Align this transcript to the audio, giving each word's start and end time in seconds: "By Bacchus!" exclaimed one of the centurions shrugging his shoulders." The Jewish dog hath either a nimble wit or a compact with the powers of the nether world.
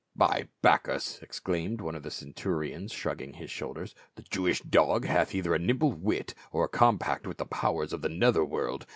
"By 0.15 0.47
Bacchus!" 0.63 1.19
exclaimed 1.21 1.79
one 1.79 1.93
of 1.93 2.01
the 2.01 2.09
centurions 2.09 2.91
shrugging 2.91 3.33
his 3.33 3.51
shoulders." 3.51 3.93
The 4.15 4.23
Jewish 4.23 4.59
dog 4.61 5.05
hath 5.05 5.35
either 5.35 5.53
a 5.53 5.59
nimble 5.59 5.91
wit 5.91 6.33
or 6.51 6.63
a 6.65 6.69
compact 6.69 7.27
with 7.27 7.37
the 7.37 7.45
powers 7.45 7.93
of 7.93 8.01
the 8.01 8.09
nether 8.09 8.43
world. 8.43 8.87